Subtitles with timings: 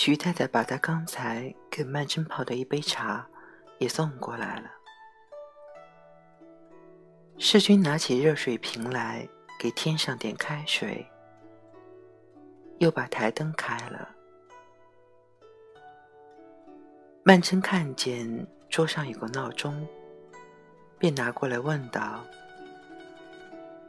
[0.00, 3.26] 徐太太把她刚才给曼桢泡的一杯茶
[3.78, 4.70] 也送过来了。
[7.36, 11.04] 世君拿起热水瓶来，给添上点开水，
[12.78, 14.08] 又把台灯开了。
[17.24, 19.84] 曼桢看见桌上有个闹钟，
[20.96, 22.24] 便拿过来问道：“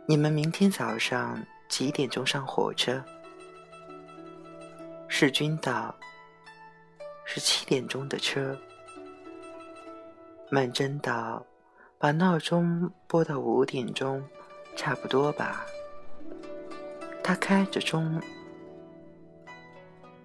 [0.10, 3.00] 你们明天早上几点钟上火车？”
[5.22, 5.94] 世君道
[7.28, 8.58] ：“是七点钟的车。”
[10.50, 11.46] 曼桢道。
[11.98, 14.26] 把闹钟拨到五点钟，
[14.78, 15.66] 差不多吧。
[17.22, 18.22] 他开着钟，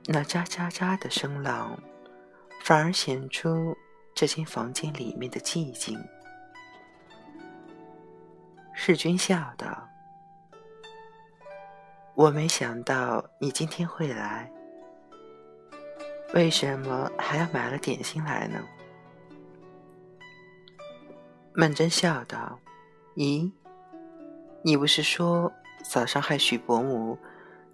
[0.06, 1.76] 那喳喳喳的声浪，
[2.62, 3.76] 反而显出
[4.14, 5.98] 这间房间里面的寂静。
[8.72, 9.88] 世君笑道
[12.14, 14.48] ：“我没想到你今天会来，
[16.34, 18.58] 为什么还要买了点心来呢？”
[21.54, 22.58] 曼桢笑道
[23.14, 23.48] ：“咦，
[24.62, 25.50] 你不是说
[25.88, 27.16] 早上害许伯母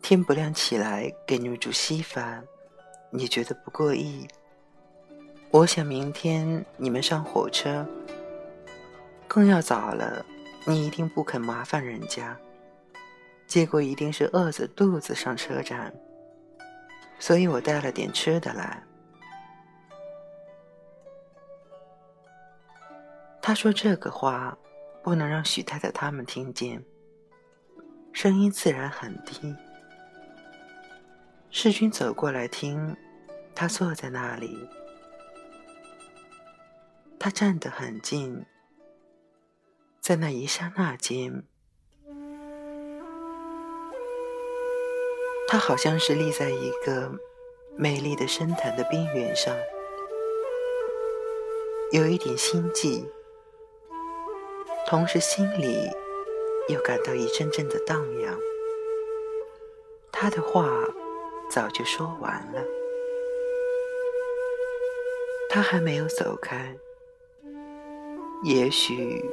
[0.03, 2.44] 天不亮起来给你们煮稀饭，
[3.11, 4.28] 你觉得不过意？
[5.50, 7.86] 我想明天你们上火车，
[9.27, 10.22] 更要早了，
[10.66, 12.36] 你一定不肯麻烦人家，
[13.47, 15.91] 结果一定是饿着肚子上车站，
[17.20, 18.82] 所以我带了点吃的来。”
[23.40, 24.58] 他说这个话，
[25.02, 26.84] 不能让许太太他们听见，
[28.12, 29.54] 声音自然很低。
[31.50, 32.96] 世君走过来听，
[33.54, 34.69] 他坐在那里，
[37.19, 38.47] 他站得很近，
[40.00, 41.42] 在那一刹那间，
[45.50, 47.11] 他好像是立在一个
[47.77, 49.53] 美丽的深潭的边缘上，
[51.91, 53.05] 有一点心悸。
[54.87, 55.91] 同时，心里
[56.69, 58.38] 又感到一阵阵的荡漾。
[60.12, 60.71] 他的话
[61.50, 62.65] 早就说完了，
[65.49, 66.77] 他还没有走开。
[68.44, 69.28] 也许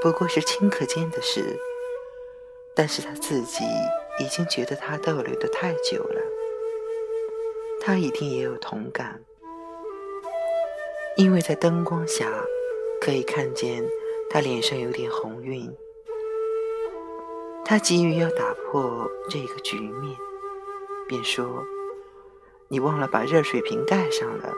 [0.00, 1.58] 不过是顷刻间的事，
[2.76, 3.64] 但是他自己
[4.18, 6.20] 已经觉得他逗留的太久了。
[7.80, 9.22] 他一定也有同感，
[11.16, 12.26] 因为在灯光下
[13.00, 13.84] 可以看见。
[14.30, 15.74] 他脸上有点红晕，
[17.64, 20.14] 他急于要打破这个局面，
[21.08, 21.64] 便说
[22.68, 24.52] ：“你忘了把热水瓶盖上了。”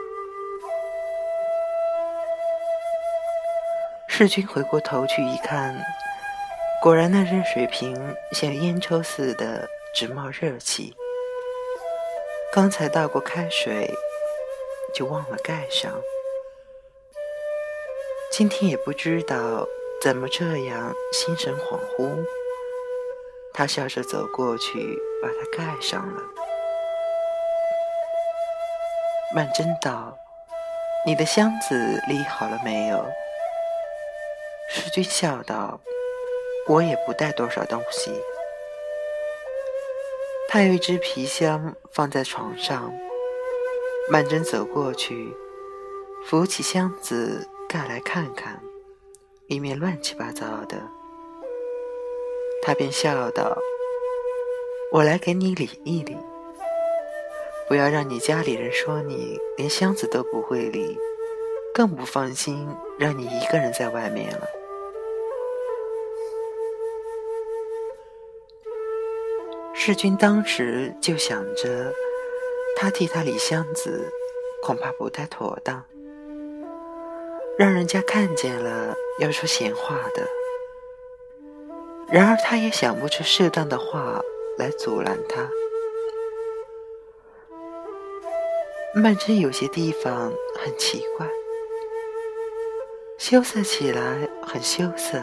[4.09, 5.73] 世君回过头去一看，
[6.81, 7.95] 果然那热水瓶
[8.31, 10.91] 像烟抽似的直冒热气。
[12.51, 13.87] 刚才倒过开水，
[14.91, 15.93] 就忘了盖上。
[18.31, 19.67] 今天也不知道
[20.01, 22.25] 怎么这样心神恍惚，
[23.53, 26.23] 他笑着走过去，把它盖上了。
[29.35, 30.17] 曼桢道
[31.05, 31.75] ：“你的箱子
[32.07, 33.05] 理好了没有？”
[34.67, 35.79] 世君笑道
[36.67, 38.11] ：“我也不带多少东西。”
[40.49, 42.93] 他有一只皮箱放在床上，
[44.09, 45.33] 曼桢走过去，
[46.25, 47.47] 扶起箱子。
[47.69, 48.61] 盖来看看，
[49.47, 50.77] 里面乱七八糟的。
[52.61, 53.57] 他便笑道
[54.91, 56.17] ：“我来给你理一理，
[57.69, 60.97] 不要让你家里人说你连箱子都不会理，
[61.73, 62.67] 更不放心
[62.99, 64.45] 让你一个人在外面了。”
[69.83, 71.91] 世君当时就想着，
[72.77, 74.07] 他替他理箱子，
[74.61, 75.83] 恐怕不太妥当。
[77.57, 80.27] 让人家看见了要说闲话的，
[82.11, 84.21] 然而他也想不出适当的话
[84.59, 85.49] 来阻拦他。
[88.93, 91.27] 曼桢有些地方很奇怪，
[93.17, 95.19] 羞涩起来很羞涩，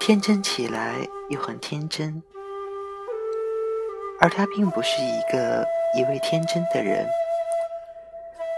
[0.00, 2.22] 天真起来又很天真，
[4.20, 5.66] 而他并不是一个
[5.96, 7.06] 一味天真的人。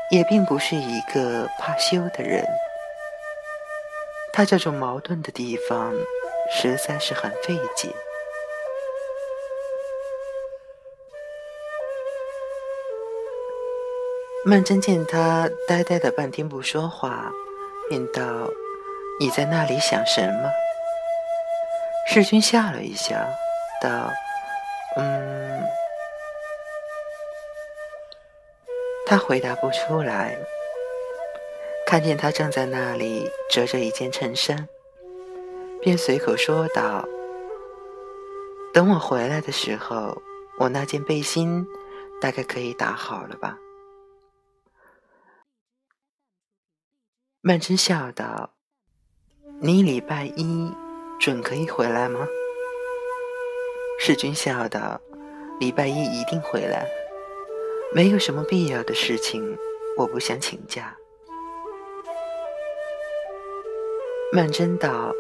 [0.09, 2.47] 也并不是一个怕羞的人，
[4.33, 5.93] 他这种矛盾的地方
[6.49, 7.89] 实在是很费解。
[14.45, 17.33] 曼桢见他呆呆的半天不说话，
[17.89, 18.23] 便道
[19.19, 20.49] ：“你在那里想什么？”
[22.07, 23.17] 世君笑了一笑，
[23.83, 24.13] 道
[24.97, 25.63] ：“嗯。”
[29.07, 30.37] 他回答不出来。
[31.87, 34.69] 看见他正在那里折着一件衬衫，
[35.81, 37.07] 便随口说道
[38.75, 40.21] ：“等我回来的时候，
[40.59, 41.65] 我那件背心
[42.21, 43.57] 大概可以打好了吧？”
[47.41, 48.51] 曼桢笑道
[49.63, 50.75] ：“你礼拜一
[51.21, 52.27] 准可以回来吗？”
[53.99, 55.01] 世君笑道
[55.59, 56.87] ：“礼拜一一定回来，
[57.93, 59.59] 没有什么必要的事情，
[59.97, 60.97] 我不想请假。”
[64.33, 65.13] 曼桢道：“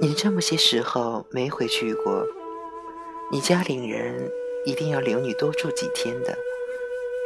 [0.00, 2.24] 你这么些时候没回去过，
[3.30, 4.30] 你家里人
[4.64, 6.38] 一定要留你多住几天的。”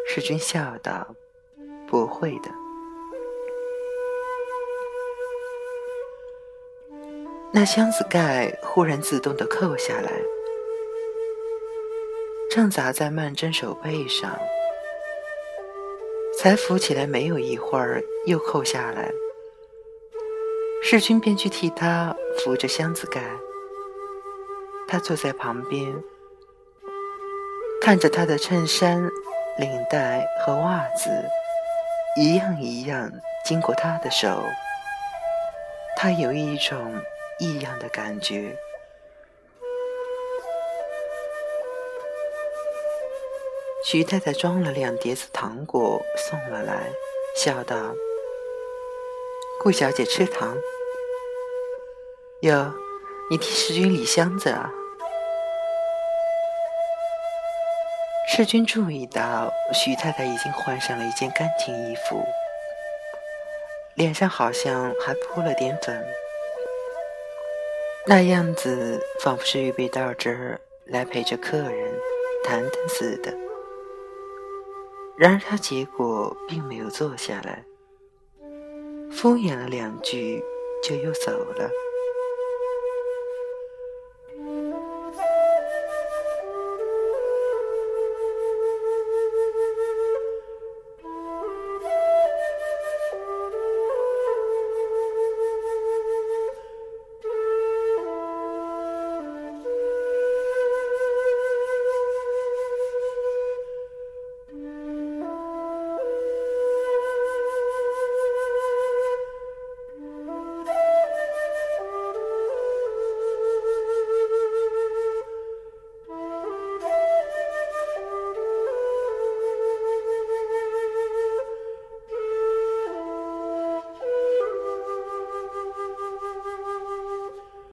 [0.08, 1.14] 世君笑道
[1.86, 2.50] ：“不会的。”
[7.54, 10.10] 那箱子盖忽然自动的扣下来，
[12.54, 14.38] 正砸在曼桢手背上，
[16.38, 19.10] 才扶起来没有一会儿，又扣下来。
[20.82, 23.22] 世君便去替他扶着箱子盖，
[24.86, 25.94] 他坐在旁边，
[27.80, 29.02] 看着他的衬衫、
[29.56, 31.08] 领带和袜子
[32.18, 33.10] 一样一样
[33.46, 34.44] 经过他的手，
[35.96, 37.00] 他有一种
[37.38, 38.54] 异样的感觉。
[43.92, 46.90] 徐太太装了两碟子糖果送了来，
[47.36, 47.76] 笑道。
[49.60, 50.56] 顾小姐吃糖，
[52.40, 52.72] 哟，
[53.30, 54.72] 你替世君理箱子啊？
[58.34, 62.24] 世君注意到徐太太已经换上了一件干净衣服，
[63.96, 66.02] 脸上好像还扑了点粉，
[68.06, 71.92] 那样子仿佛是预备到这儿来陪着客人
[72.42, 73.30] 谈谈似的。
[75.16, 77.64] 然而他结果并没有坐下来。
[79.10, 80.42] 敷衍了两句，
[80.82, 81.70] 就又走了。